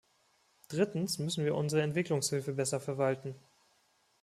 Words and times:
Drittens 0.69 1.19
müssen 1.19 1.45
wir 1.45 1.53
unsere 1.53 1.83
Entwicklungshilfe 1.83 2.53
besser 2.53 2.79
verwalten. 2.79 3.35